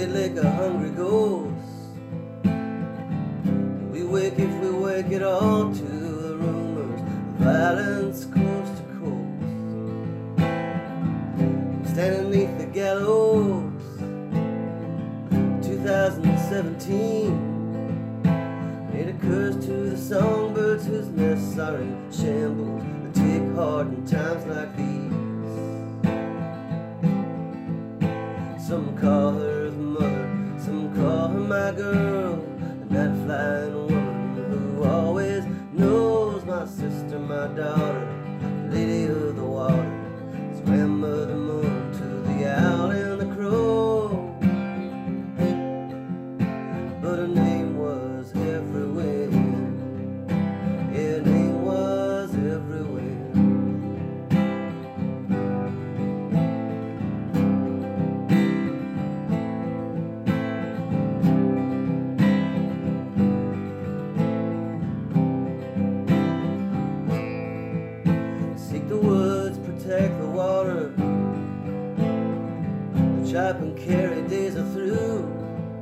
red 0.00 0.12
like 0.12 0.36
a 0.44 0.50
hungry 0.50 0.90
ghost. 0.90 1.54
We 3.92 4.02
wake 4.04 4.38
if 4.38 4.50
we 4.62 4.70
wake 4.70 5.10
it 5.10 5.22
all 5.22 5.72
to 5.72 5.82
the 5.82 6.36
rumors 6.36 7.00
violence 7.38 8.24
coast 8.26 8.76
to 8.76 8.82
coast. 8.98 9.42
Standing 11.92 12.30
neath 12.30 12.58
the 12.58 12.66
gallows, 12.66 13.72
2017. 15.66 17.48
It 18.94 19.08
occurs 19.14 19.56
to 19.66 19.72
the 19.72 19.96
songbirds 19.96 20.86
whose 20.86 21.08
nests 21.08 21.58
are 21.58 21.76
in 21.76 22.10
shambles 22.12 22.82
that 23.02 23.14
take 23.14 23.54
heart 23.54 23.86
in 23.88 24.06
times 24.06 24.44
like 24.46 24.59
my 31.50 31.72
girl, 31.72 32.36
night 32.90 33.26
flying 33.26 33.74
woman 33.74 34.52
who 34.52 34.84
always 34.84 35.44
knows 35.72 36.44
my 36.44 36.64
sister, 36.64 37.18
my 37.18 37.48
daughter, 37.48 38.06
the 68.90 68.96
woods, 68.96 69.56
protect 69.58 70.18
the 70.18 70.26
water. 70.26 70.88
The 73.22 73.30
chop 73.30 73.60
and 73.60 73.78
carry 73.78 74.20
days 74.22 74.56
are 74.56 74.68
through. 74.72 75.32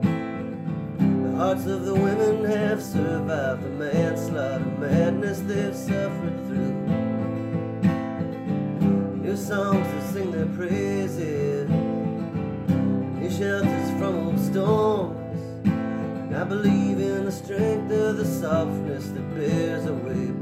The 0.00 1.36
hearts 1.36 1.66
of 1.66 1.84
the 1.84 1.94
women 1.94 2.44
have 2.46 2.82
survived 2.82 3.62
the 3.62 3.68
manslaughter 3.68 4.64
madness 4.80 5.40
they've 5.40 5.76
suffered 5.76 6.46
through. 6.46 6.72
New 9.22 9.36
songs 9.36 9.86
to 9.86 10.12
sing 10.12 10.30
their 10.30 10.46
praises, 10.46 11.68
new 11.68 13.30
shelters 13.30 13.90
from 13.98 14.28
old 14.28 14.40
storms. 14.40 15.66
And 15.66 16.34
I 16.34 16.44
believe 16.44 16.98
in 17.00 17.26
the 17.26 17.32
strength 17.32 17.92
of 17.92 18.16
the 18.16 18.24
softness 18.24 19.08
that 19.08 19.34
bears 19.34 19.84
away 19.84 20.32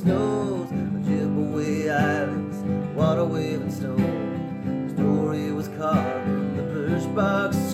snows, 0.00 0.68
Ojibwe 0.70 1.90
Islands, 1.90 2.56
water 2.96 3.24
waving 3.24 3.70
stone. 3.70 4.86
The 4.88 4.94
story 4.94 5.52
was 5.52 5.68
carved 5.68 6.26
in 6.26 6.56
the 6.56 6.62
birch 6.62 7.14
box. 7.14 7.69